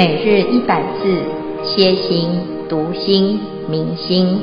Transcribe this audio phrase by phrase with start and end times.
[0.00, 1.22] 每日一百字，
[1.62, 2.30] 歇心、
[2.70, 4.40] 读心、明心，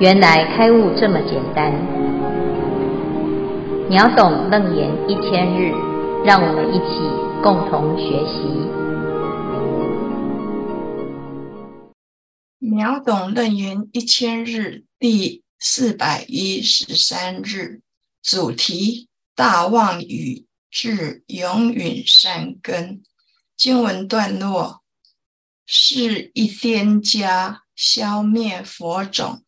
[0.00, 1.72] 原来开悟这么简单。
[3.88, 5.70] 秒懂楞严一千日，
[6.24, 6.98] 让我们一起
[7.44, 8.42] 共同学习。
[12.58, 17.82] 秒懂楞严一千日第四百一十三日，
[18.20, 23.02] 主题：大妄语至永殒善根。
[23.62, 24.82] 经文段落
[25.64, 29.44] 是一颠家消灭佛种，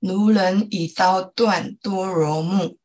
[0.00, 2.80] 如人以刀断多罗木。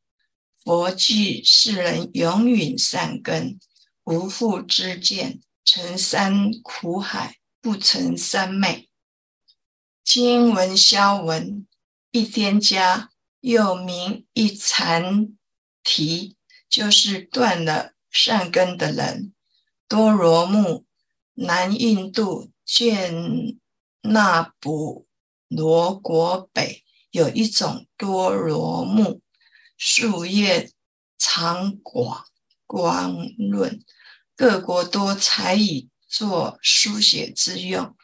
[0.64, 3.60] 佛具世人永远善根，
[4.04, 8.88] 无复知见，成三苦海，不成三昧。
[10.04, 11.66] 经文消文，
[12.12, 15.30] 一颠家又名一禅
[15.84, 16.38] 提，
[16.70, 19.34] 就是断了善根的人。
[19.88, 20.86] 多罗木，
[21.34, 23.58] 南印度眷
[24.02, 25.08] 纳普
[25.48, 29.22] 罗国北有一种多罗木，
[29.78, 30.72] 树叶
[31.18, 32.26] 长广
[32.66, 33.16] 光
[33.52, 33.82] 润，
[34.36, 37.96] 各国多采以作书写之用。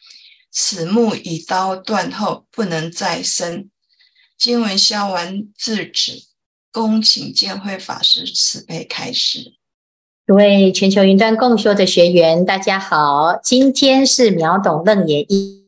[0.50, 3.70] 此木以刀断后，不能再生。
[4.38, 6.28] 经文消完至止，
[6.72, 9.58] 恭请见辉法师慈悲开示。
[10.26, 13.38] 各位全球云端共修的学员，大家好！
[13.44, 15.66] 今天是秒懂楞严一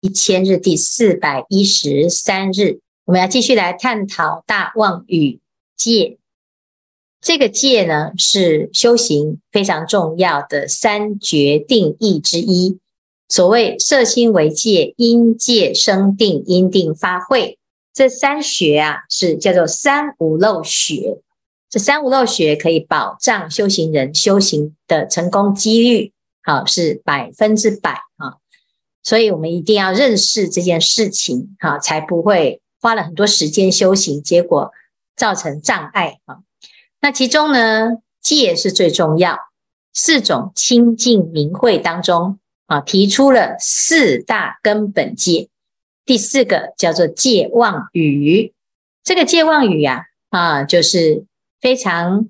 [0.00, 5.40] 一千日第四百一十三日，我们要继续来探讨大妄语
[5.76, 6.16] 戒。
[7.20, 12.78] 这个戒呢，是修行非常重要的三决定义之一。
[13.28, 17.58] 所谓色心为戒，因戒生定，因定发慧。
[17.92, 21.18] 这三学啊，是叫做三无漏学。
[21.70, 28.38] 这三无漏学可以保障修行人修行的成功几率，好，是百分之百啊！
[29.04, 34.72] 所以我们一定要认识这件事情，哈，才不会花了很多时间修行，结果
[35.14, 36.38] 造成障碍啊。
[37.00, 39.38] 那其中呢，戒是最重要，
[39.92, 45.48] 四种清净明慧当中啊，提出了四大根本戒，
[46.04, 48.52] 第四个叫做戒妄语。
[49.04, 51.26] 这个戒妄语呀，啊，就是。
[51.60, 52.28] 非常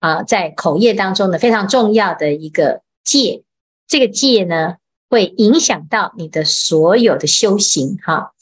[0.00, 3.42] 啊，在口业当中呢，非常重要的一个戒，
[3.86, 4.76] 这个戒呢，
[5.08, 7.98] 会影响到你的所有的修行。
[8.02, 8.32] 哈，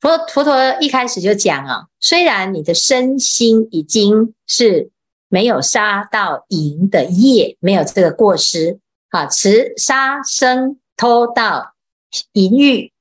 [0.00, 4.90] 佛佛陀一开始就讲啊，虽然你的身心已经是
[5.28, 8.78] 没有杀盗淫的业，没有这个过失，
[9.10, 11.74] 啊，持杀生偷盗
[12.32, 12.92] 淫欲，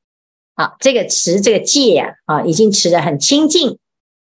[0.53, 3.79] 啊，这个持这个戒呀，啊，已经持得很清净，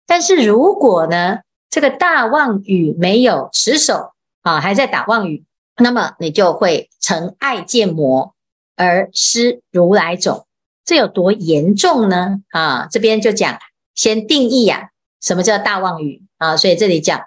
[0.06, 1.40] 但是如果呢，
[1.76, 4.14] 这个大妄语没有持守
[4.44, 5.44] 啊，还在打妄语，
[5.76, 8.34] 那么你就会成爱见魔
[8.78, 10.48] 而失如来种，
[10.86, 12.38] 这有多严重呢？
[12.52, 13.60] 啊，这边就讲
[13.94, 16.56] 先定义呀、啊，什么叫大妄语啊？
[16.56, 17.26] 所以这里讲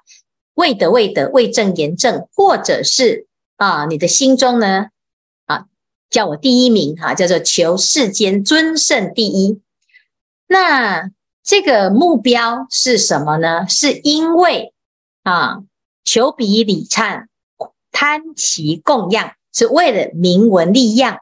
[0.54, 3.26] 未得未得未正言正，或者是
[3.58, 4.86] 啊，你的心中呢
[5.44, 5.66] 啊，
[6.08, 9.60] 叫我第一名哈、啊，叫做求世间尊胜第一，
[10.46, 11.10] 那。
[11.48, 13.66] 这个目标是什么呢？
[13.68, 14.74] 是因为
[15.22, 15.62] 啊，
[16.04, 17.24] 求彼礼忏，
[17.90, 21.20] 贪其供养，是为了名闻利养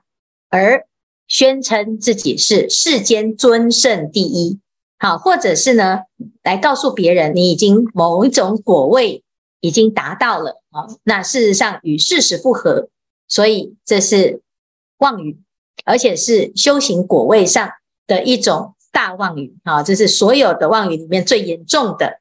[0.48, 0.84] 而
[1.28, 4.59] 宣称自己是世间尊胜第一。
[4.98, 6.00] 好，或者是呢，
[6.43, 9.22] 来告诉别人你已经某一种果位
[9.60, 12.88] 已经达到了啊，那事实上与事实不合，
[13.28, 14.43] 所以这是
[14.98, 15.38] 妄语，
[15.84, 17.70] 而且是修行果位上
[18.08, 18.72] 的一种。
[18.96, 22.18] 大妄语啊，这是所有的妄语里面最严重的。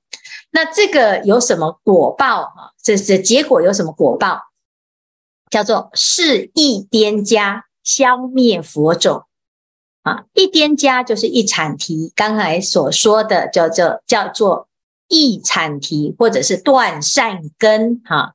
[0.52, 2.72] 那这个有什么果报啊？
[2.84, 4.42] 这是结果有什么果报？
[5.50, 9.24] 叫做是一颠加消灭佛种
[10.04, 14.68] 啊，一颠加就是一阐提，刚才所说的叫做叫做
[15.08, 18.34] 一阐提，或者是断善根哈。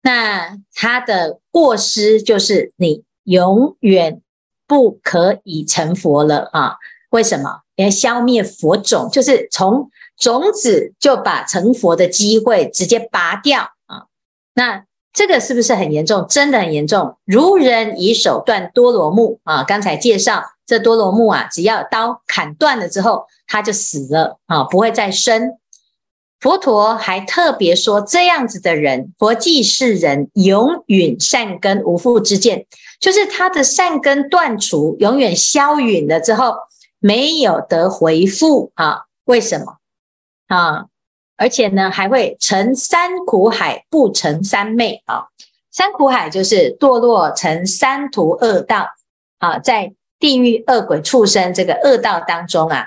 [0.00, 4.22] 那它的过失就是你永远
[4.68, 6.76] 不可以成佛了啊？
[7.10, 7.63] 为什么？
[7.76, 14.06] 来消灭佛种，就是从种子就把成佛的机会直接拔掉啊！
[14.54, 16.24] 那这个是不是很严重？
[16.28, 17.16] 真的很严重。
[17.24, 19.64] 如人以手断多罗木啊！
[19.64, 25.58] 刚才介绍这多罗木啊，只要刀砍断了之后，它就死了啊，不会再生。
[26.38, 32.66] 佛陀还特别说，这样子的人，佛具世人永殒善根无复之见，
[33.00, 36.54] 就是他的善根断除，永远消殒了之后。
[37.04, 39.02] 没有得回复啊？
[39.24, 39.76] 为什么
[40.46, 40.86] 啊？
[41.36, 45.26] 而且呢，还会成三苦海，不成三昧啊！
[45.70, 48.86] 三苦海就是堕落成三途恶道
[49.38, 52.86] 啊，在地狱恶鬼畜生这个恶道当中啊，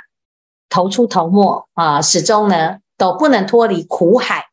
[0.67, 4.47] 头出头没啊，始终呢都不能脱离苦海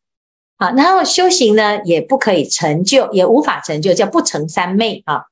[0.58, 5.24] 啊，然后修行呢也不可以成就，也无法成就，叫不成三昧啊。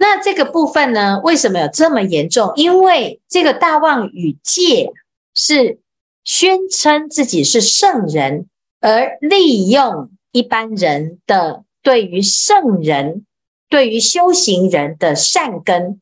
[0.00, 2.52] 那这个部分呢，为什么有这么严重？
[2.54, 4.92] 因为这个大妄语戒
[5.34, 5.80] 是
[6.22, 8.46] 宣称自己是圣人，
[8.80, 13.26] 而利用一般人的对于圣人、
[13.68, 16.00] 对于修行人的善根。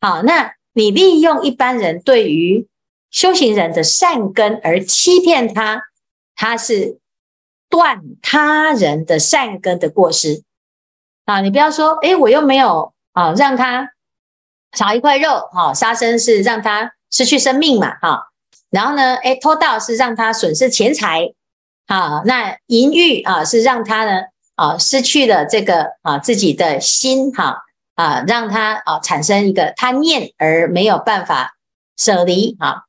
[0.00, 2.68] 好，那你利用一般人对于
[3.10, 5.82] 修行人的善根而欺骗他，
[6.36, 6.98] 他是
[7.68, 10.44] 断他人的善根的过失
[11.24, 11.40] 啊！
[11.40, 12.91] 你不要说，诶，我又没有。
[13.12, 13.90] 啊，让他
[14.72, 18.30] 少一块肉，哈，杀生是让他失去生命嘛，哈，
[18.70, 21.32] 然后呢，诶，偷盗是让他损失钱财，
[21.86, 24.22] 啊，那淫欲啊是让他呢，
[24.54, 27.62] 啊，失去了这个啊自己的心，哈，
[27.94, 31.54] 啊，让他啊产生一个贪念而没有办法
[31.98, 32.84] 舍离，啊，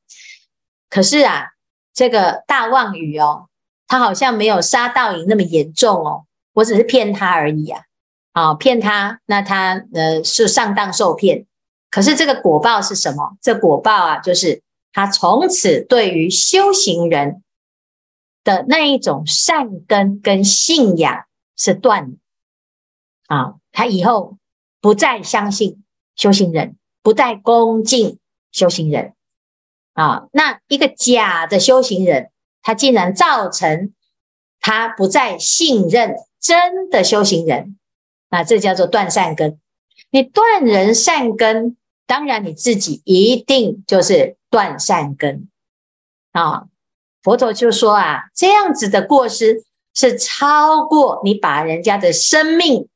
[0.88, 1.50] 可是啊，
[1.92, 3.48] 这个大妄语哦，
[3.86, 6.24] 他好像没有杀盗淫那么严重哦，
[6.54, 7.82] 我只是骗他而已啊。
[8.34, 11.46] 啊，骗他，那他呃是上当受骗，
[11.88, 13.36] 可是这个果报是什么？
[13.40, 14.60] 这果报啊，就是
[14.92, 17.44] 他从此对于修行人
[18.42, 21.24] 的那一种善根跟信仰
[21.56, 22.16] 是断
[23.28, 24.36] 啊，他以后
[24.80, 25.84] 不再相信
[26.16, 28.18] 修行人，不再恭敬
[28.50, 29.14] 修行人
[29.92, 32.32] 啊，那一个假的修行人，
[32.62, 33.94] 他竟然造成
[34.58, 37.78] 他不再信任真的修行人。
[38.34, 39.60] 那这叫做断善根。
[40.10, 45.48] 你断人善根，当然你自己一定就是断善根
[46.32, 46.64] 啊。
[47.22, 49.62] 佛陀就说啊，这样子的过失
[49.94, 52.88] 是超过你把人家的生命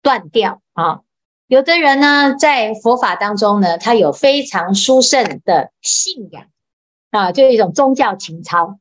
[0.00, 1.00] 断掉啊。
[1.48, 6.46] 有的人呢，在佛法当中呢，他有非常殊胜的信仰
[7.10, 8.78] 啊，就一种宗教情操，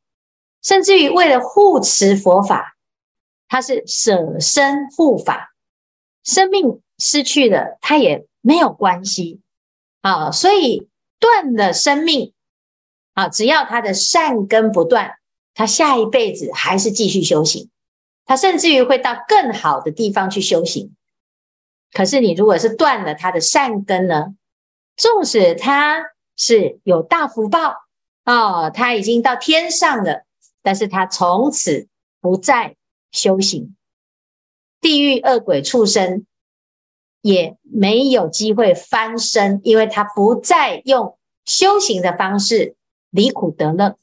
[0.64, 2.78] 甚至于为了护持佛法，
[3.50, 5.52] 他是舍身护法。
[6.26, 9.40] 生命失去了，他也没有关系
[10.02, 10.90] 啊，所以
[11.20, 12.34] 断了生命
[13.14, 15.14] 啊，只要他的善根不断，
[15.54, 17.70] 他下一辈子还是继续修行，
[18.26, 20.96] 他甚至于会到更好的地方去修行。
[21.94, 24.36] 可是你如果是断了他的善根呢，
[24.98, 26.04] 纵使他
[26.36, 27.76] 是有大福报
[28.24, 30.26] 啊，他已经到天上了，
[30.62, 31.88] 但是他从此
[32.20, 32.76] 不再
[33.12, 33.76] 修行。
[34.82, 36.26] 地狱恶鬼畜生
[37.22, 42.76] 也没有机会翻身，因为他不再用修行的方式
[43.10, 43.98] 离苦得乐，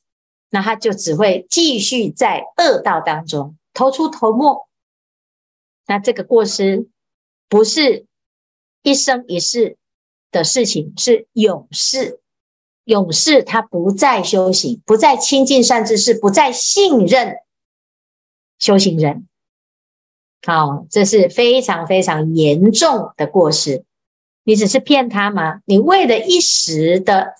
[0.50, 4.68] 那他就只会继续在恶道当中投出头没。
[5.86, 6.88] 那这个过失
[7.48, 8.06] 不是
[8.82, 9.76] 一生一世
[10.30, 12.20] 的事情，是永世。
[12.84, 17.36] 永世他不再修行，不再亲近善知识，不再信任
[18.58, 19.28] 修行人。
[20.44, 23.84] 好，这是非常非常严重的过失。
[24.44, 25.60] 你只是骗他吗？
[25.66, 27.34] 你为了一时的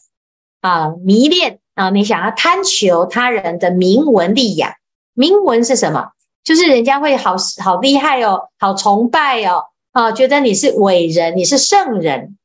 [0.61, 4.73] 啊迷恋啊，你想要贪求他人的名闻利养。
[5.15, 6.13] 名闻是什么？
[6.45, 12.37] 就是人家会好好厉害哦，好崇拜哦，啊，觉得你是伟人，你是圣人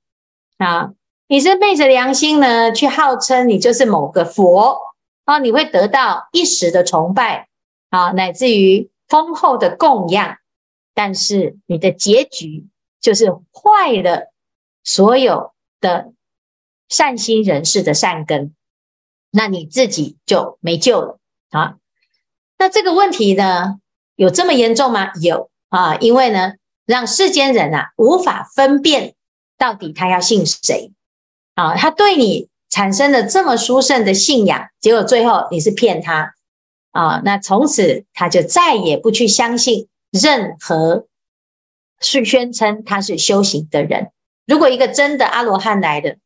[0.57, 0.91] 啊。
[1.29, 4.77] 你是昧着良心呢，去号称你就是某个佛
[5.25, 7.49] 啊，你会得到一时的崇拜
[7.89, 10.37] 啊，乃至于丰厚的供养。
[10.97, 12.65] 但是你的结局
[12.99, 14.33] 就是坏了
[14.83, 16.11] 所有的
[16.89, 18.55] 善心人士的善根，
[19.29, 21.19] 那你自己就没救了
[21.51, 21.75] 啊！
[22.57, 23.79] 那这个问题呢，
[24.15, 25.11] 有这么严重吗？
[25.21, 26.53] 有啊，因为呢，
[26.87, 29.13] 让世间人啊无法分辨
[29.55, 30.93] 到底他要信谁
[31.53, 36.33] 啊，他对你产生了这么殊胜的信仰，结果最后你是骗他
[36.89, 39.87] 啊，那从此他就再也不去相信。
[40.11, 41.07] 任何
[41.99, 44.11] 是宣称他是修行的人，
[44.45, 46.17] 如果一个真的阿罗汉来的，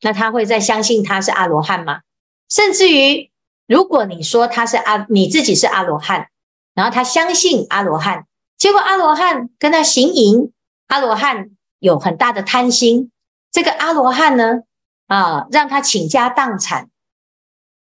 [0.00, 2.00] 那他会再相信他是阿罗汉吗？
[2.48, 3.30] 甚至于，
[3.66, 6.28] 如果你说他是阿，你自己是阿罗汉，
[6.74, 8.26] 然后他相信阿罗汉，
[8.58, 10.52] 结果阿罗汉跟他行淫，
[10.88, 13.10] 阿罗汉有很大的贪心，
[13.50, 14.60] 这个阿罗汉呢，
[15.06, 16.90] 啊，让他倾家荡产，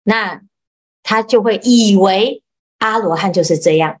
[0.02, 0.42] 那
[1.02, 2.42] 他就会以为
[2.78, 3.98] 阿罗汉就是这样。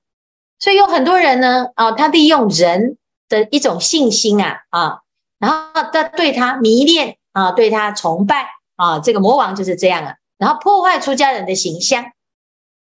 [0.62, 2.96] 所以有很多人呢，啊，他利用人
[3.28, 5.00] 的一种信心啊，啊，
[5.40, 12.12] 然后他对他迷恋啊，对他崇拜啊，这个魔王就是这样啊，然后破坏出家人的形象，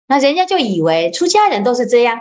[0.06, 2.20] 那人家就以为出家人都是这样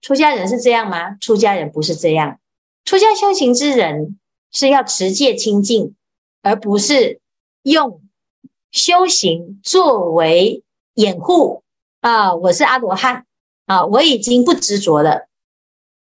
[0.00, 1.16] 出家人是这样吗？
[1.20, 2.38] 出家人不是这样。
[2.84, 4.20] 出家修行之人
[4.52, 5.96] 是要持戒清净，
[6.42, 7.18] 而不是
[7.62, 8.00] 用
[8.70, 10.62] 修行作为
[10.94, 11.64] 掩护
[12.02, 12.36] 啊！
[12.36, 13.26] 我是阿罗汉
[13.70, 15.28] 啊，我已经不执着了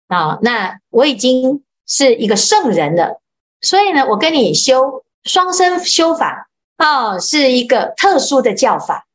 [0.08, 3.20] 啊，那我已经是一个圣人了。
[3.60, 6.48] 所以呢，我跟你修双生修法
[6.78, 9.06] 啊，是一个特殊的教法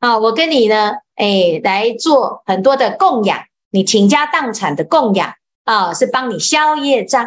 [0.00, 0.18] 啊。
[0.18, 3.38] 我跟你呢，哎，来做很多的供养，
[3.70, 7.24] 你倾家荡产的供养啊，是帮你消业障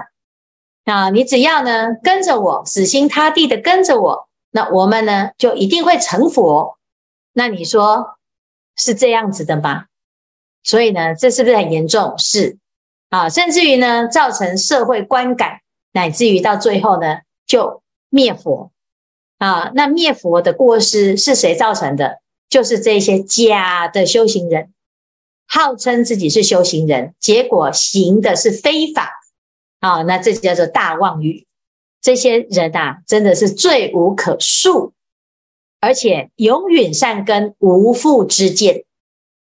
[0.84, 1.10] 啊。
[1.10, 6.78] 你只要呢跟着我，死心塌地的跟着我，那我们呢就一定会成佛。
[7.32, 8.18] 那你说
[8.76, 9.86] 是这样子的吗？
[10.66, 12.16] 所以呢，这是不是很严重？
[12.18, 12.58] 是
[13.10, 15.62] 啊，甚至于呢，造成社会观感。
[15.94, 18.74] 乃至于到最后呢，就灭佛
[19.38, 19.72] 啊！
[19.74, 22.20] 那灭佛的过失是谁造成的？
[22.50, 24.74] 就是这些假的修行人，
[25.48, 29.10] 号称自己是修行人，结果行的是非法
[29.80, 30.02] 啊！
[30.02, 31.46] 那这叫做大妄语。
[32.02, 34.92] 这些人啊，真的是罪无可恕，
[35.80, 38.84] 而且永远善根，无复之见。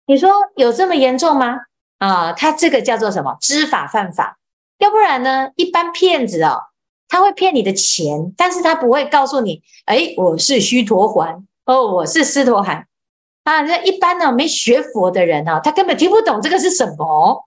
[0.07, 1.59] 你说有这么严重吗？
[1.99, 3.37] 啊，他这个叫做什么？
[3.41, 4.39] 知法犯法。
[4.79, 5.51] 要不然呢？
[5.55, 6.61] 一般骗子哦，
[7.09, 12.89] 他会骗你的钱，但是他不会告诉你，哎，我是须陀洹哦，我是斯陀含
[13.45, 13.61] 啊。
[13.61, 17.45] 那一般呢，没学佛的人啊，他根本听不懂这个是什么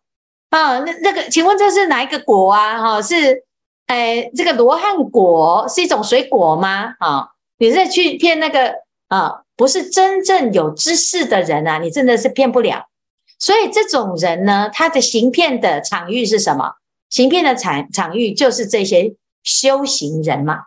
[0.52, 0.80] 啊。
[0.80, 2.82] 那那个，请问这是哪一个果啊？
[2.82, 3.44] 哈，是
[3.88, 6.96] 哎，这个罗汉果是一种水果吗？
[7.00, 8.76] 啊，你是去骗那个
[9.10, 9.42] 啊？
[9.56, 12.88] 不是真正有知识的人啊，你真的是骗不了。
[13.40, 16.74] 所以这种人呢，他的行骗的场域是什么？
[17.10, 20.64] 行骗的场场域就是这些修行人嘛，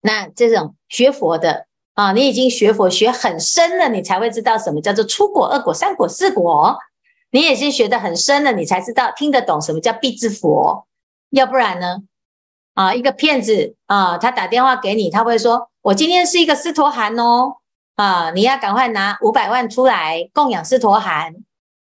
[0.00, 6.78] 那这种学佛的啊，你已经学佛学很深了，你才会知道什么叫做初果、二果、三果、四果。
[7.30, 10.86] 你已经学得很深了，你才知道听得懂什么叫必知佛。
[11.30, 11.98] 要不然呢？
[12.74, 17.56] 啊，一个骗子啊，他打电话给你，他会说：“我今天是一个斯陀含哦，
[17.96, 21.34] 啊，你要赶快拿五百万出来供养斯陀含。”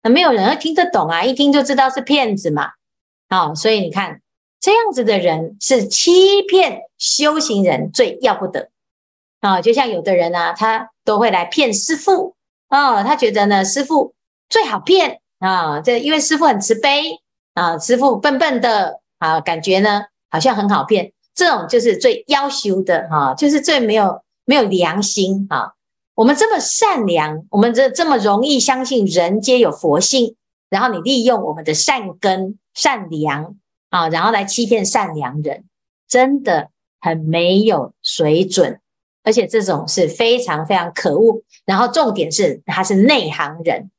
[0.03, 2.71] 那没有人会听得懂啊，一听就知道是骗子嘛。
[3.29, 4.21] 好、所以你看，
[4.61, 8.71] 这样子的人是欺骗修行人，最要不得
[9.41, 12.37] 啊、就像有的人啊，他都会来骗师父
[12.69, 14.15] 啊、他觉得呢，师父
[14.49, 17.21] 最好骗啊，这、因为师父很慈悲
[17.55, 25.73] 啊，师父笨笨的啊，感觉呢好像很好骗，这种就是最夭寿的哈、就是最没有没有良心啊！
[26.17, 30.35] 我们这么善良，我们这这么容易相信人皆有佛性，
[30.69, 32.59] 然后你利用我们的善根。
[32.79, 33.57] 善良
[33.89, 35.65] 啊，然后来欺骗善良人，
[36.07, 36.69] 真的
[37.01, 38.81] 很没有水准，
[39.23, 41.41] 而且这种是非常非常可恶。
[41.65, 43.91] 然后重点是他是内行人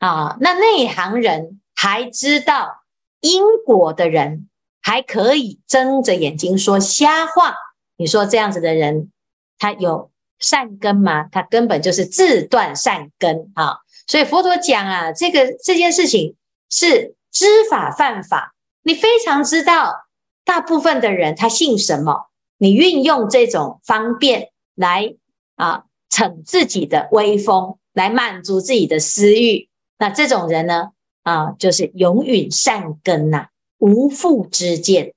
[0.00, 2.82] 啊，那内行人还知道
[3.20, 4.48] 因果的人，
[4.82, 7.54] 还可以睁着眼睛说瞎话。
[7.96, 9.12] 你说这样子的人，
[9.60, 11.28] 他有善根吗？
[11.30, 13.78] 他根本就是自断善根啊！
[14.06, 16.34] 所以佛陀讲啊，这个这件事情
[16.70, 17.14] 是。
[17.30, 20.06] 知法犯法，你非常知道，
[20.46, 22.30] 大部分的人他信什么？
[22.56, 25.14] 你运用这种方便来
[25.54, 29.68] 啊，逞自己的威风，来满足自己的私欲，
[29.98, 30.88] 那这种人呢
[31.22, 35.12] 啊，就是永远善根呐、啊，无复知见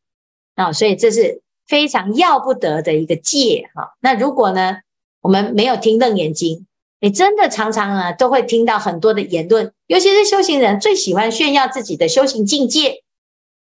[0.55, 4.79] 啊，所以这是非常要不得的一个戒哈、那如果呢，
[5.21, 6.67] 我们没有听楞严经。
[6.99, 13.01] 你真的常常啊，都会听到很多的言论，尤其是修行人最喜欢炫耀自己的修行境界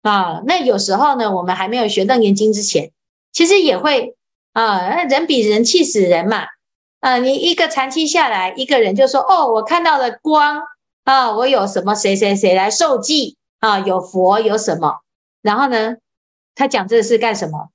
[0.02, 0.43] 啊。
[0.47, 2.93] 那有时候呢，我们还没有学楞严经之前，
[3.33, 4.17] 其实也会
[4.55, 6.45] 啊，人比人气死人嘛。
[7.00, 10.62] 啊，你一个长期下来，一个人就说：“哦，我看到了光
[11.05, 15.00] 啊，我有什么谁谁谁来受记啊，有佛有什么？”
[15.40, 15.97] 然后呢，
[16.55, 17.69] 他讲这是干什么？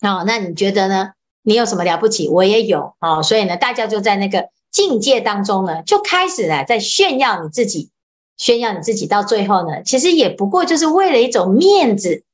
[0.00, 1.12] 啊，那你觉得呢？
[1.42, 2.28] 你有什么了不起？
[2.28, 4.48] 我也有啊，所以呢，大家就在那个。
[4.72, 7.90] 境界当中呢，就开始了在炫耀你自己，
[8.38, 12.24] 炫耀你自己，到最后呢，其实也不过就是为了一种面子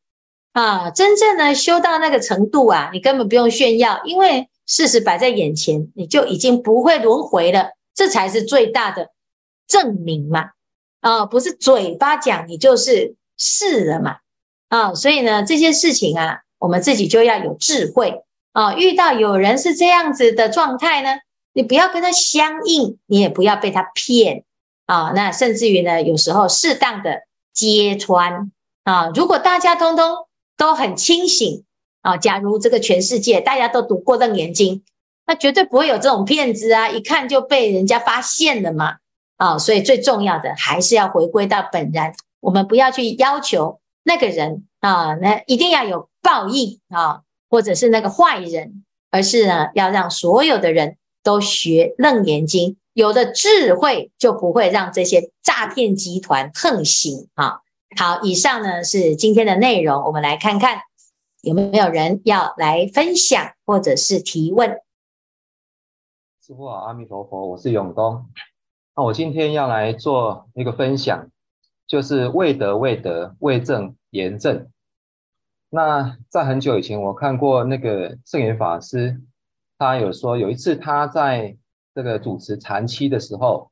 [0.53, 0.89] 啊。
[0.93, 9.11] 真正呢修到那个程度啊，你根本不用炫耀，因为事实摆在眼前，你就已经不会轮回了，这才是最大的
[9.67, 10.51] 证明嘛。
[11.01, 14.19] 啊，不是嘴巴讲，你就是是了嘛。
[14.69, 18.23] 啊，所以呢，这些事情啊，我们自己就要有智慧
[18.59, 18.75] 啊。
[18.75, 21.21] 遇到有人是这样子的状态呢，
[21.53, 24.45] 你不要跟他相应，你也不要被他骗
[24.87, 25.13] 啊！
[25.15, 27.23] 那甚至于呢，有时候适当的
[27.53, 28.51] 揭穿
[28.85, 29.11] 啊。
[29.15, 31.65] 如果大家通通都很清醒
[32.03, 34.83] 啊，假如这个全世界大家都读过楞严经，
[35.27, 36.89] 那绝对不会有这种骗子啊！
[36.89, 38.97] 一看就被人家发现了嘛
[39.37, 57.61] 啊，所以最重要的还是要回归到本然，我们不要去要求那个人啊，那一定要有报应啊，或者是那个坏人，而是呢，要让所有的人都学楞严经，有了智慧就不会让这些诈骗集团横行啊。
[57.97, 60.83] 好，以上呢是今天的内容，我们来看看
[61.41, 64.81] 有没有人要来分享或者是提问。
[66.47, 68.27] 师父好，阿弥陀佛，我是永东。
[68.95, 71.31] 那我今天要来做一个分享，
[71.87, 74.69] 就是未得未得，未正言正。
[75.71, 79.21] 那在很久以前，我看过那个圣严法师，
[79.77, 81.57] 他有说有一次他在
[81.95, 83.71] 这个主持禅七的时候，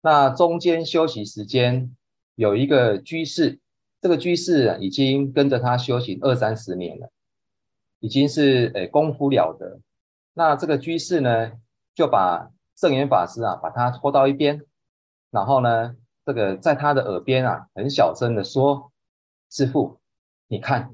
[0.00, 1.94] 那中间休息时间
[2.34, 3.60] 有一个居士，
[4.00, 7.10] 这个居士已经跟着他修行二三十年了，
[8.00, 9.80] 已经是诶功夫了得。
[10.34, 11.52] 那这个居士呢，
[11.94, 14.60] 就把圣严法师啊，把他拖到一边，
[15.30, 18.92] 然后呢，这个在他的耳边啊，很小声的说
[19.48, 19.98] ：“师父，
[20.48, 20.90] 你看，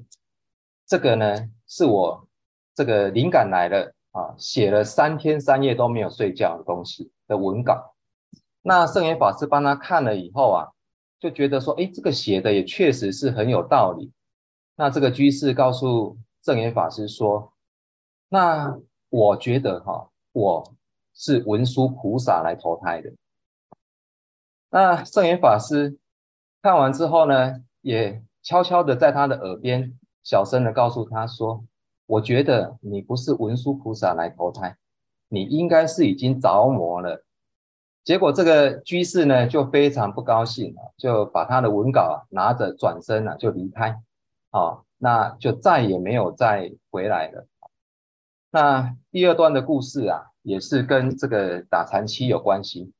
[0.85, 2.27] 这个呢，是我
[2.75, 7.95] 这个灵感来了啊，写了三天三夜都没有睡觉的东西的文稿。
[8.61, 10.67] 那圣严法师帮他看了以后啊，
[11.19, 14.11] 就觉得说，哎，这个写的也确实是很有道理。
[14.75, 17.53] 那这个居士告诉圣严法师说：
[18.29, 18.77] 那
[19.09, 20.75] 我觉得哈，我。
[21.15, 23.13] 是文殊菩萨来投胎的。
[24.71, 25.99] 那圣严法师
[26.59, 31.63] 看完之后呢，也悄悄的在他的耳边小声的告诉他说
[32.07, 34.77] ：“我觉得你不是文殊菩萨来投胎，
[35.27, 37.23] 你应该是已经着魔了。”
[38.03, 43.99] 结果这个居士呢就非常不高兴啊，就把他的文稿拿着转身了，就离开。
[44.49, 47.47] 好，那就再也没有再回来了。
[48.51, 50.29] 那第二段的故事啊。
[50.43, 52.91] 也是跟这个打禅七有关系。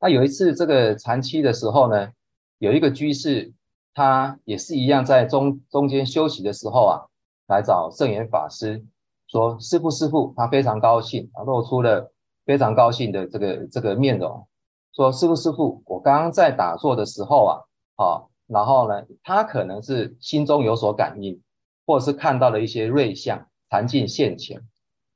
[0.00, 2.10] 那有一次这个禅七的时候呢，
[2.58, 3.52] 有一个居士，
[3.94, 7.00] 他也是一样在中中间休息的时候啊，
[7.48, 8.84] 来找圣严法师
[9.28, 12.12] 说：“师父，师父，他非常高兴，露出了
[12.44, 14.46] 非常高兴的这个这个面容，
[14.94, 17.60] 说：师父，师父，我刚刚在打坐的时候啊，
[17.96, 21.40] 好，然后呢，他可能是心中有所感应，
[21.86, 24.60] 或者是看到了一些瑞相，禅境现前。”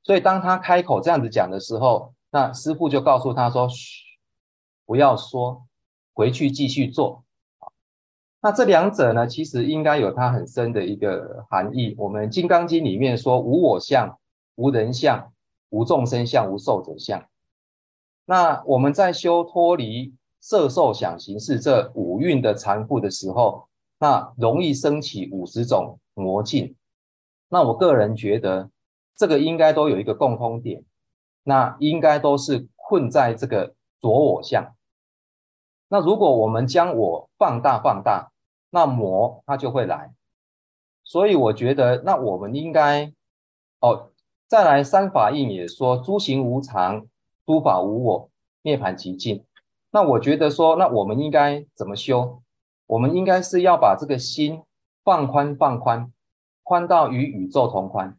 [0.03, 4.03] 所以当他开口这样子讲的时候，那师父就告诉他说：“嘘，
[4.85, 5.67] 不要说，
[6.13, 7.23] 回去继续做。”
[8.41, 11.95] 那这两者呢，其实应该有它很深的一个含义。
[11.97, 14.17] 我们《金刚经》里面说：“无我相，
[14.55, 15.31] 无人相，
[15.69, 17.25] 无众生相，无寿者相。”
[18.25, 23.67] 那我们在修脱离色受想行识这五蕴的残酷的时候，
[23.99, 26.75] 那容易升起五十种魔境。
[27.49, 28.69] 那我个人觉得。
[29.19, 30.83] 这个应该都有一个共通点，
[31.41, 34.75] 那应该都是困在这个着我相。
[35.89, 38.31] 那如果我们将我放大放大，
[38.69, 40.13] 那魔它就会来。
[41.03, 43.13] 所以我觉得，那我们应该
[43.79, 44.11] 哦，
[44.47, 47.07] 再来三法印也说诸行无常，
[47.45, 48.29] 诸法无我，
[48.63, 49.45] 涅槃寂静。
[49.91, 52.41] 那我觉得说，那我们应该怎么修？
[52.87, 54.61] 我们应该是要把这个心
[55.03, 56.11] 放宽放宽，
[56.63, 58.17] 宽到与宇宙同宽。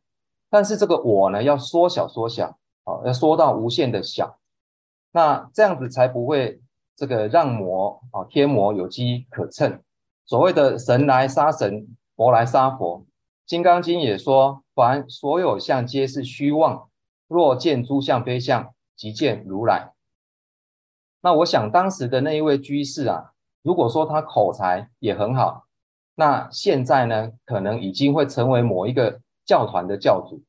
[0.48, 4.38] 但是这个我呢，要缩小缩小，啊，要缩到无限的小，
[5.12, 6.62] 那这样子才不会
[6.98, 9.80] 这个让魔啊天魔有机可乘。
[10.26, 13.00] 所谓的神来杀神，佛来杀佛，
[13.46, 16.90] 《金刚经》也说，凡所有相皆是虚妄，
[17.28, 19.92] 若见诸相非相，即见如来。
[21.20, 23.32] 那我想当时的那一位居士啊，
[23.62, 25.66] 如果说他口才也很好，
[26.16, 29.20] 那现在呢，可能已经会成为某一个。
[29.48, 30.42] 教团的教主，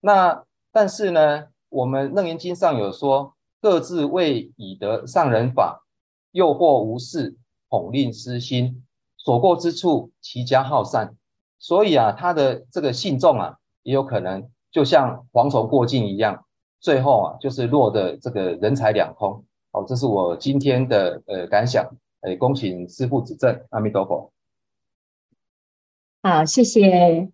[0.00, 5.84] 那但是呢，我们楞严经上有说，各自为已得上人法，
[6.32, 7.36] 诱惑无事，
[7.68, 8.84] 恐令私心，
[9.16, 11.16] 所过之处，其家好散。
[11.58, 16.44] 所以啊，他的这个信众啊，也有可能就像蝗虫过境一样，
[16.80, 19.44] 最后啊，就是落得这个人财两空。
[19.72, 21.84] 好，这是我今天的呃感想，
[22.20, 23.60] 哎，恭请师父指正。
[23.70, 24.32] 阿弥陀佛。
[26.22, 27.28] 好，谢谢。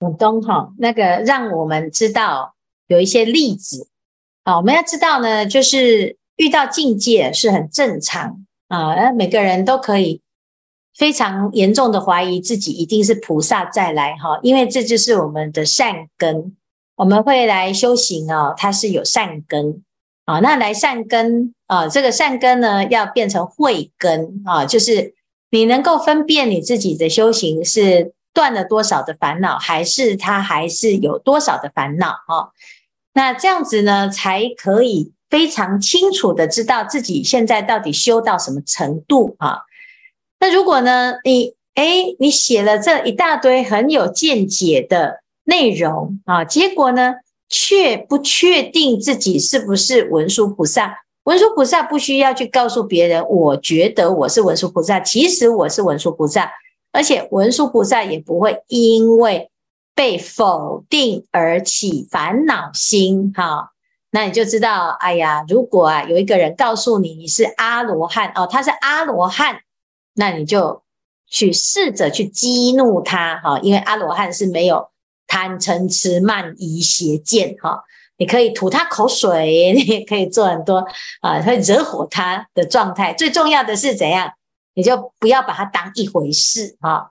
[0.00, 2.56] 武东哈，那个让我们知道
[2.88, 3.88] 有一些例子
[4.44, 10.20] 啊，我们要知道呢，就是遇到境界是很正常啊，每个人都可以
[10.96, 16.56] 非常严重的怀疑自己一定是菩萨再来哈，因为这就是我们的善根，
[16.96, 19.82] 我们会来修行啊，它是有善根
[20.24, 25.14] 啊，那来善根啊，这个善根呢要变成慧根啊，就是
[25.50, 28.12] 你能够分辨你自己的修行是。
[28.34, 32.48] 断了多少的烦恼，还是他还是有多少的烦恼啊？
[33.14, 39.58] 那这样子呢，才可以非常清楚的知道自己现在到底修到什么程度啊。
[40.40, 47.14] 那如果呢，你诶，你写了这一大堆很有见解的内容啊，结果呢，
[47.48, 50.98] 却不确定自己是不是文殊菩萨。
[51.24, 56.50] 文殊菩萨不需要去告诉别人，我觉得我是文殊菩萨，其实我是文殊菩萨，
[56.90, 59.48] 而且文殊菩萨也不会因为
[59.94, 63.32] 被否定而起烦恼心。
[63.34, 63.72] 哈，
[64.10, 69.60] 那你就知道，哎呀，如果啊有一个人告诉你你是阿罗汉哦，他是阿罗汉，
[70.14, 70.82] 那你就
[71.26, 74.90] 去试着去激怒他哈，因为阿罗汉是没有
[75.26, 77.84] 贪嗔痴慢疑邪见哈。
[78.18, 80.86] 你可以吐他口水， 你也可以做很多
[81.22, 83.12] 啊，会惹火他的状态。
[83.14, 84.32] 最重要的是怎样？
[84.74, 87.10] 你就不要把它当一回事啊，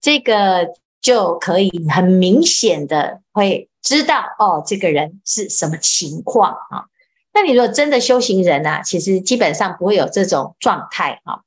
[0.00, 0.68] 这个
[1.06, 6.86] 就可以很明显的会知道哦，这个人是什么情况啊？
[7.32, 11.42] 那你如果真的修行人啊，其实基本上不会有这种状态啊。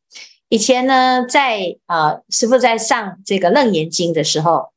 [0.47, 4.69] 以前呢，在啊师父在上这个《楞严经》的时候，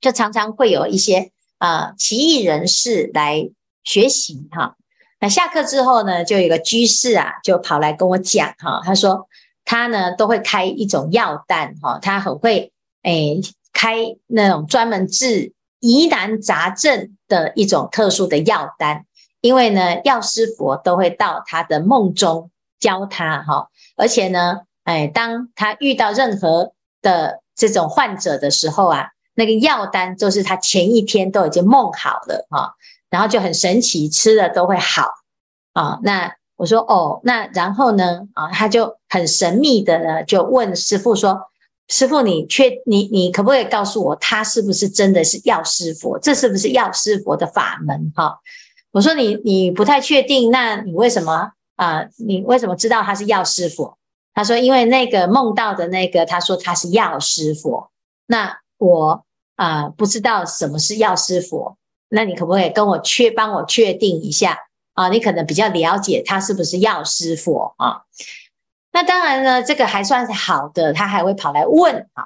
[0.00, 1.32] 就常常会有一些。
[1.58, 3.48] 啊，奇异人士来
[3.82, 4.76] 学习哈。
[5.18, 8.82] 那下课之后呢，就有一个居士啊，就跑来跟我讲哈。
[8.84, 9.26] 他说
[9.64, 12.72] 他呢都会开一种药单哈，他很会
[13.04, 13.40] 诶
[13.76, 19.04] 开那种专门治疑难杂症的一种特殊的药单。
[19.42, 29.10] 因为呢，药师佛都会到他的梦中教他哈，而且呢，诶当他遇到任何的这种患者的时候啊。
[29.38, 32.72] 那个药单就是他前一天都已经梦好了啊，
[33.10, 35.10] 然后就很神奇，吃了都会好
[35.74, 35.98] 啊。
[36.02, 41.38] 那我说哦，那然后呢啊，他就很神秘的呢，就问师父说
[41.88, 46.18] ：“师傅，你确你你可不可以告诉我，他是不是真的是药师佛？
[46.18, 48.38] 这是不是药师佛的法门？”哈，
[48.92, 52.06] 我说你你不太确定，那你为什么啊？
[52.18, 53.98] 你为什么知道他是药师佛？
[54.34, 57.90] 他说：“因为那个梦到的那个，他说他是药师佛。”
[58.26, 59.22] 那我。
[59.58, 61.78] 啊、不知道什么是药师佛，
[62.10, 64.58] 那你可不可以跟我确帮我确定一下
[64.92, 65.08] 啊？
[65.08, 68.02] 你可能比较了解他是不是药师佛啊？
[68.96, 72.24] 那当然呢，这个还算是好的，他还会跑来问啊。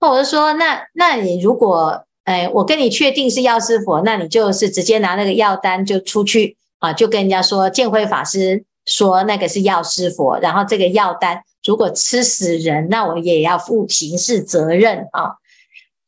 [0.00, 15.36] 那我就说，那那你如果哎，我跟你确定是药师佛，那你就是直接拿那个药单就出去啊，就跟人家说建辉法师说那个是药师佛，然后这个药单如果吃死人，那我也要负刑事责任啊。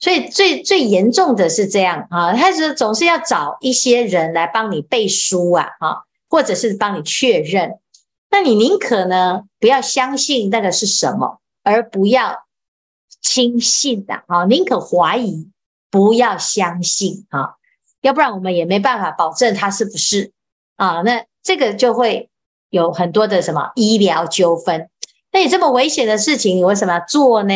[0.01, 7.79] 所以最最严重的是这样啊，他是总是要找一些人来帮你背书啊，哈，或者是帮你确认。
[8.33, 12.45] 那你宁可呢不要相信那个是什么，而不要
[13.21, 15.51] 轻信的啊，宁可怀疑，
[15.91, 17.57] 不要相信啊，
[18.01, 20.33] 要不然我们也没办法保证他是不是
[20.77, 21.03] 啊。
[21.03, 22.31] 那这个就会
[22.71, 24.89] 有很多的什么医疗纠纷。
[25.31, 27.55] 那你这么危险的事情，你为什么要做呢？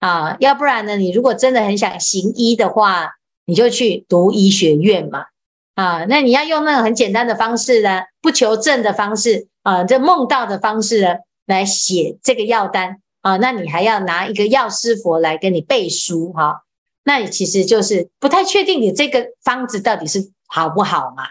[0.00, 0.96] 啊，要不然呢？
[0.96, 3.12] 你如果真的很想行医的话，
[3.46, 5.26] 你就去读医学院嘛。
[5.74, 13.36] 啊，那你要用那种很简单的方式呢，不求证的方式啊，这梦到的方式呢，来写这个药单啊。
[13.36, 16.62] 那你还要拿一个药师佛来跟你背书哈、
[17.04, 21.24] 那你其实就是不太确定你这个方子到底是好不好嘛。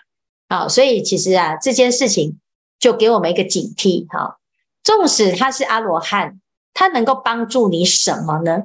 [0.48, 2.40] 啊，所以其实啊，这件事情
[2.80, 4.38] 就给我们一个警惕哈、
[4.84, 6.40] 纵使他是阿罗汉。
[6.74, 8.64] 他能够帮助你什么呢？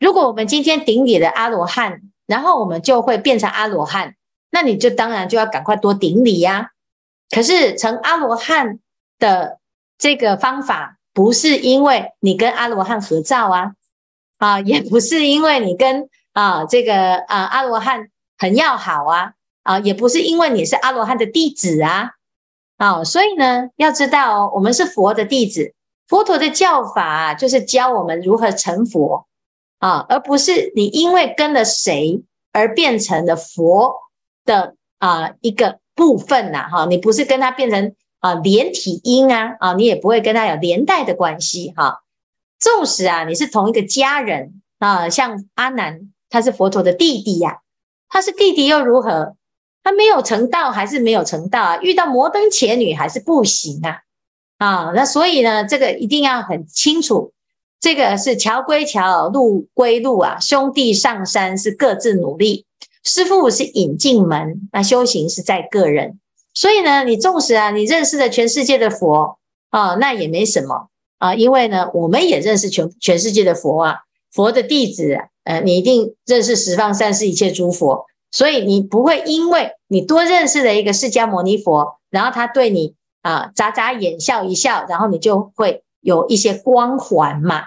[0.00, 4.14] 如果我们今天顶礼了阿罗汉，然后我们就会变成阿罗汉，
[4.50, 6.70] 那你就当然就要赶快多顶礼呀。
[7.30, 8.78] 可是成阿罗汉
[9.18, 9.58] 的
[9.98, 13.72] 这个方法，不是因为你跟阿罗汉合照啊，
[14.38, 18.08] 啊，也不是因为你跟啊这个啊阿罗汉
[18.38, 19.32] 很要好啊，
[19.62, 22.12] 啊，也不是因为你是阿罗汉的弟子啊，
[22.76, 25.74] 啊，所以呢，要知道哦，我们是佛的弟子。
[26.06, 29.26] 佛陀的教法，就是教我们如何成佛
[29.78, 33.94] 啊，而不是你因为跟了谁而变成了佛
[34.48, 42.00] 的啊一个部分呐，哈，你不是跟他变成啊连体婴啊，啊，你也不会跟他有连带的关系哈。
[42.58, 47.58] 纵使啊，你是同一个家人啊，像阿难他是佛陀的弟弟呀，
[48.08, 49.36] 他是弟弟又如何？
[49.84, 51.78] 他没有成道还是没有成道啊？
[51.82, 54.00] 遇到摩登伽女还是不行啊？
[54.58, 57.32] 啊，那所以呢，这个一定要很清楚，
[57.80, 62.66] 这个是桥归桥，路归路啊，兄弟上山是各自努力，
[63.04, 66.18] 师父是引进门，那修行是在个人。
[66.54, 69.38] 所以呢，你纵使啊，你认识了全世界的佛
[69.70, 73.96] 啊，那也没什么啊，因为呢，我们也认识全全世界的佛啊，
[74.32, 81.98] 佛的弟子，呃，你一定认识十方三世一切诸佛，所以你不会因为你多认识了一个释迦牟尼佛。
[82.10, 87.64] 然后他对你啊眨眨眼笑一笑，然后你就会有一些光环嘛。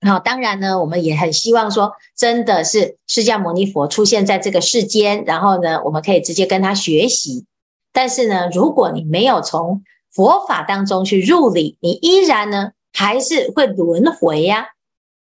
[0.00, 7.46] 好，当然呢，我们也很希望说，真的是释迦牟尼佛出现在这个世间，然后呢，我们可以直接跟他学习。
[7.92, 9.82] 但是呢，如果你没有从
[10.12, 14.68] 佛法当中去入理，你依然呢还是会轮回呀。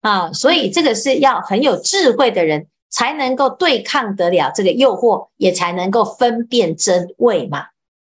[0.01, 7.67] 啊，所以这个是要很有智慧的人才能够对抗得了这个诱惑，也才能够分辨真伪嘛。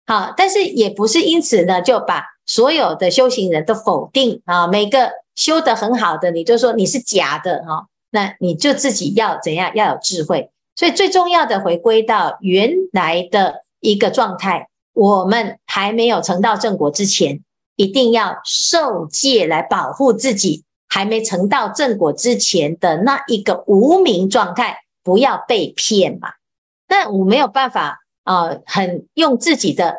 [0.07, 5.11] 好，但是也不是因此呢就把所有的修行人都否定啊，每个。
[5.37, 9.71] 修得很好的，你就说你是假的哈，那你就自己要怎样？
[9.75, 10.51] 要有智慧。
[10.75, 14.71] 所以最重要的回归到原来的一个状态。
[14.95, 17.43] 我们还没有成道正果之前，
[17.77, 20.65] 一定要受戒来保护自己。
[20.89, 26.31] 还没成道正果之前的那一个无明状态，不要被骗嘛。
[26.89, 29.97] 那我没有办法啊、很用自己的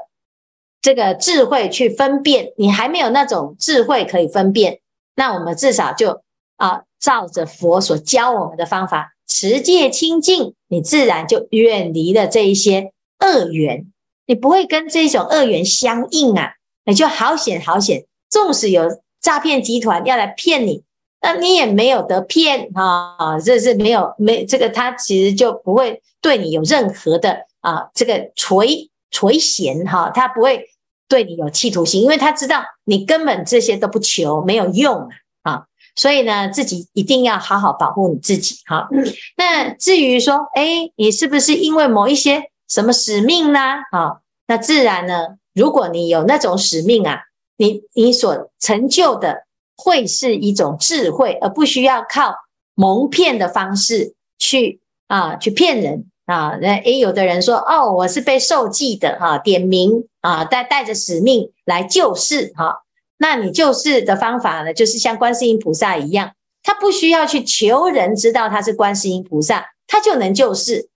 [0.81, 2.53] 这个智慧去分辨。
[2.57, 4.79] 你还没有那种智慧可以分辨。
[5.15, 6.21] 那我们至少就
[6.57, 13.91] 啊，照着佛所教我们的方法持戒清净，你自然就远离了这一些恶缘，
[14.25, 16.53] 你不会跟这种恶缘相应啊，
[16.85, 18.05] 你就好险好险。
[18.29, 20.83] 纵使有诈骗集团要来骗你，
[21.21, 30.69] 那你也没有得骗啊，这是没有没这个，他其实就不会对你有任何的啊这个垂垂涎哈，他不会。
[31.09, 35.07] 对你有企图心，因为他知道你根本这些都不求，没有用
[35.43, 35.65] 啊，
[35.95, 38.89] 所以呢，自己一定要好好保护你自己哈。
[39.37, 43.83] 那至于说，哎，你是不是因为某一些什么使命啦？
[43.93, 44.17] 啊，
[44.47, 47.21] 那自然呢，如果你有那种使命啊，
[47.55, 49.45] 你你所成就的
[49.77, 52.35] 会是一种智慧，而不需要靠
[52.75, 56.11] 蒙骗的方式去啊去骗人。
[56.27, 62.83] 啊，那也有的人说，哦，我是被受记的哈，点名啊，带带着使命来救世哈。
[63.17, 70.89] 那你救世的方法呢，就是像观世音菩萨一样，他不需要去求人知道他是观世音菩萨，他就能救世。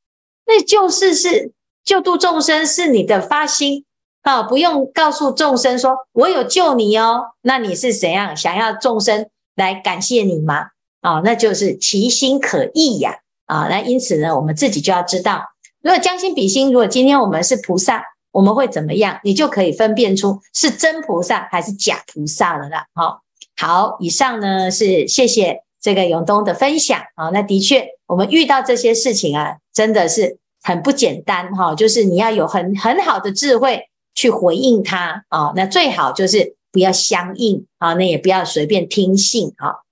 [0.45, 1.53] 那救世是
[1.85, 3.85] 救度众生，是你的发心
[4.23, 7.31] 啊，不用告诉众生说我有救你哦。
[7.41, 10.71] 那你是怎样想要众生来感谢你吗？
[10.99, 13.20] 啊，那就是其心可异呀。
[13.51, 15.43] 啊那因此呢，我们自己就要知道，
[15.81, 19.19] 如果将心比心，如果今天我们是菩萨，我们会怎么样？
[19.25, 22.85] 你就可以分辨出是真菩萨还是假菩萨了啦。
[22.93, 23.21] 好，
[23.57, 27.29] 好，以上呢是谢谢这个永东的分享啊。
[27.31, 31.75] 那的确，我们遇到这些事情啊，真的是很不简单哈。
[31.75, 35.51] 就是你要有很很好的智慧去回应他啊。
[35.57, 39.83] 那最好就是不要相应啊，那也不要随便听信啊。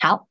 [0.00, 0.26] 好，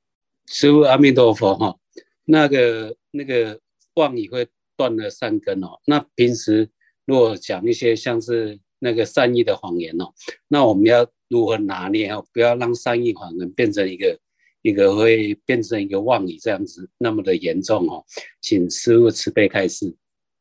[0.47, 1.75] 师父阿弥陀佛哈。
[2.25, 3.59] 那个那个
[3.95, 5.79] 妄语会断了善根哦。
[5.85, 6.69] 那平时
[7.05, 10.05] 如果讲一些像是那个善意的谎言哦，
[10.47, 12.25] 那我们要如何拿捏哦？
[12.33, 14.17] 不要让善意谎言变成一个
[14.61, 18.05] 一个会变成一个妄语这样子那么的严重哦。
[18.41, 19.93] 请师父慈悲开示。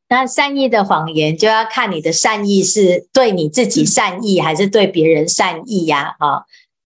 [0.08, 6.14] 那善意的谎言就要看你的善意是对你自己善意还是对别人善意呀？
[6.20, 6.44] 啊，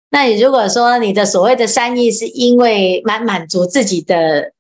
[0.09, 4.51] 那你如果说你的所谓的善意是因为满满足自己的。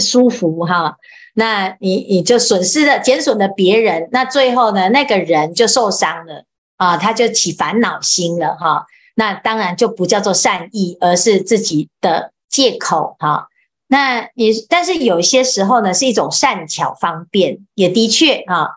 [0.00, 0.96] 舒服哈，
[1.34, 6.44] 那你你就损失了，减损了别人，那最后呢，那个人就受伤了
[6.76, 13.48] 啊，他就起烦恼心了哈，那当然就不叫做善意，而是自己的借口哈。
[13.88, 18.68] 那你但是有些时候呢，是一种善巧方便，也的确啊，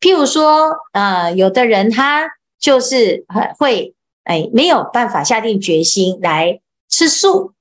[0.00, 3.24] 譬如说呃，有的人他就是
[3.58, 7.52] 会哎没有办法下定决心来吃素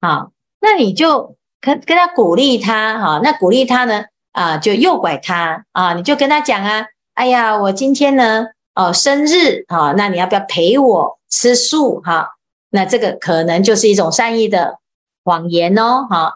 [0.00, 0.28] 啊，
[0.60, 1.36] 那你就。
[1.60, 12.30] 跟跟他鼓励他哈，那鼓励他呢啊，就诱拐他啊，你就跟他讲啊，哎呀，我今天呢哦生日啊，那你要不要陪我吃素哈？
[12.70, 14.78] 那这个可能就是一种善意的
[15.24, 16.34] 谎言哦哈。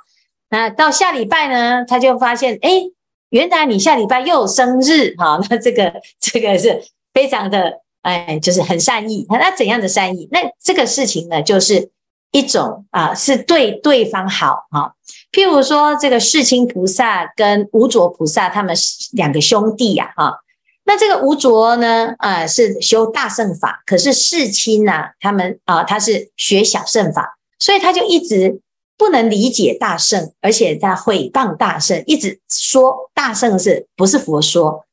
[0.48, 2.82] 那到下礼拜呢，他就发现哎，
[3.28, 9.26] 原来你下礼拜又有生日哈， 那这个这个是非常的哎，就是很善意。
[9.28, 10.28] 那怎样的善意？
[10.32, 11.90] 那这个事情呢，就是。
[12.32, 14.94] 一种啊，是对对方好哈。
[15.32, 20.40] 譬如说，这个世亲菩萨跟无着菩萨，他们是两个兄弟呀哈。
[20.84, 28.60] 那这个无着呢，啊是修大圣法，可是世亲呢，他们啊他是学小圣法，所以他就一直
[28.96, 34.84] 不能理解大圣，而且他诽谤大圣，一直说大圣是不是佛说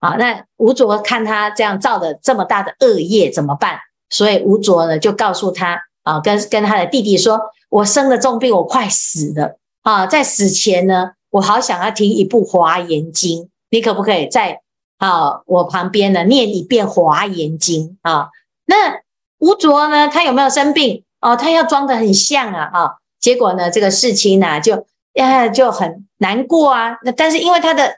[0.00, 0.16] 啊？
[0.16, 3.78] 那无着看他这样造的这么大的恶业怎么办？
[4.10, 5.82] 所以无着呢就告诉他。
[6.04, 10.06] 啊，跟跟他的弟弟说，我生了重病，我快死了啊！
[10.06, 14.60] 在死前呢，我好想要听一部华严经，你可不可以在
[14.98, 18.28] 啊，我旁边呢念一遍华严经啊。
[18.66, 19.00] 那
[19.38, 21.02] 吴卓呢，他有没有生病？
[21.20, 26.98] 哦，他要装得很像啊啊，结果呢，这个事情呢就呀就很难过啊。
[27.02, 27.96] 那但是因为他的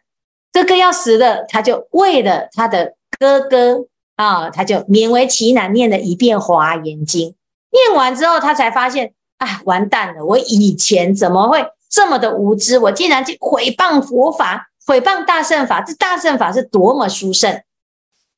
[0.52, 7.35] 哥哥要死了，他就为了他的哥哥啊，他就勉为其难念了一遍华严经。
[7.76, 10.24] 念完之后，他才发现，啊，完蛋了！
[10.24, 12.78] 我以前怎么会这么的无知？
[12.78, 15.80] 我竟然去毁谤佛法，毁谤大圣法。
[15.82, 17.60] 这大圣法是多么殊胜！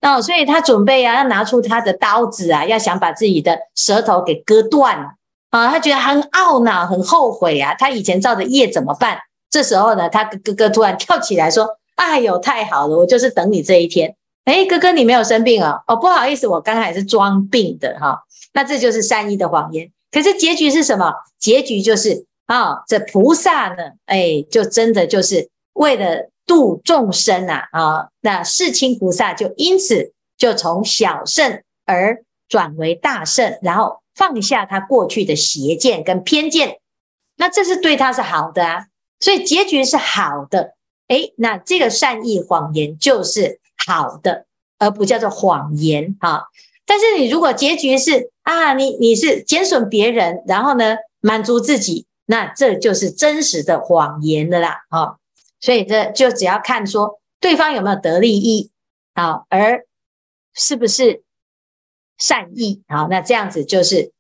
[0.01, 5.17] 那所以他准备啊，要拿出他的刀子啊，要想把自己的舌头给割断
[5.51, 5.69] 啊！
[5.69, 7.75] 他觉得很懊恼，很后悔啊！
[7.79, 9.19] 他以前造的业怎么办？
[9.51, 12.97] 这时候呢，他哥哥突然跳起来说：“哎呦，太好了！
[12.99, 14.15] 我就是等你这一天。
[14.45, 15.83] 哎，哥哥，你没有生病啊？
[15.87, 21.13] 哦，不好意思，我刚才是装病的哈。”那这就是善意的谎言，可是结局是什么？
[21.39, 36.79] 结局就是啊、哦，这菩萨呢，哎，就真的就是为了度众生啊啊，那世亲菩萨就因此就从小圣而转为大圣，然后放下他过去的邪见跟偏见，
[37.37, 38.87] 那这是对他是好的啊，
[39.21, 40.75] 所以结局是好的，
[41.07, 44.47] 哎，那这个善意谎言就是好的，
[44.79, 46.45] 而不叫做谎言啊。
[46.89, 55.19] 但是你如果结局是啊，你你是减损别人，然后呢满足自己，那这就是真实的谎言的啦，哈、
[55.61, 58.71] 所以这就只要看说对方有没有得利益，
[59.13, 59.85] 啊，而
[60.55, 61.23] 是不是
[62.17, 64.13] 善意，好，那这样子就是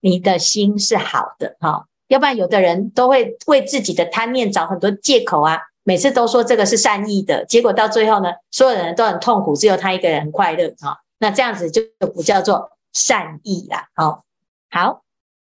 [0.00, 11.03] 你的心是好的，哈，要不然有的人都会为自己的贪念找很多借口啊，每次都说这个是善意的，结果到最后呢，所有人都很痛苦，只有他一个人很快乐，啊。
[11.24, 11.80] 那这样子就
[12.14, 14.26] 不叫做善意啦，好，
[14.68, 15.03] 好，